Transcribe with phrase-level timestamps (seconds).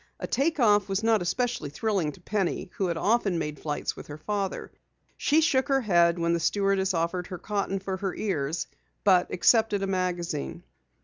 [0.19, 4.07] A take off was not especially thrilling to Penny who often had made flights with
[4.07, 4.71] her father.
[5.15, 8.65] She shook her head when the stewardess offered her cotton for her ears,
[9.03, 10.63] but accepted a magazine.